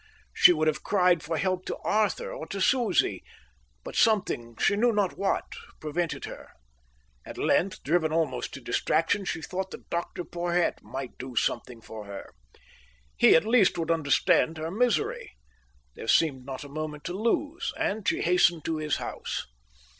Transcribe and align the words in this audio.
She 0.33 0.51
would 0.51 0.65
have 0.67 0.81
cried 0.81 1.21
for 1.21 1.37
help 1.37 1.63
to 1.65 1.77
Arthur 1.85 2.33
or 2.33 2.47
to 2.47 2.59
Susie, 2.59 3.23
but 3.83 3.95
something, 3.95 4.57
she 4.57 4.75
knew 4.75 4.91
not 4.91 5.15
what, 5.15 5.43
prevented 5.79 6.25
her. 6.25 6.49
At 7.23 7.37
length, 7.37 7.83
driven 7.83 8.11
almost 8.11 8.51
to 8.55 8.61
distraction, 8.61 9.25
she 9.25 9.43
thought 9.43 9.69
that 9.69 9.91
Dr 9.91 10.23
Porhoët 10.23 10.81
might 10.81 11.19
do 11.19 11.35
something 11.35 11.81
for 11.81 12.05
her. 12.05 12.31
He, 13.15 13.35
at 13.35 13.45
least, 13.45 13.77
would 13.77 13.91
understand 13.91 14.57
her 14.57 14.71
misery. 14.71 15.33
There 15.93 16.07
seemed 16.07 16.45
not 16.45 16.63
a 16.63 16.67
moment 16.67 17.03
to 17.03 17.13
lose, 17.13 17.71
and 17.77 18.07
she 18.07 18.23
hastened 18.23 18.65
to 18.65 18.77
his 18.77 18.95
house. 18.95 19.45